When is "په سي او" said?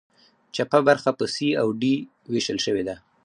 1.19-1.67